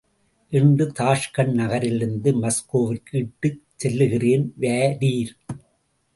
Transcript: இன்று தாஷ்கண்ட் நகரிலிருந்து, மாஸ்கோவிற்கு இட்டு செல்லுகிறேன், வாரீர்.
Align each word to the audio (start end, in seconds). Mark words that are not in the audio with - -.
இன்று 0.51 0.85
தாஷ்கண்ட் 0.99 1.53
நகரிலிருந்து, 1.53 2.31
மாஸ்கோவிற்கு 2.41 3.13
இட்டு 3.13 3.51
செல்லுகிறேன், 3.75 4.47
வாரீர். 4.57 5.35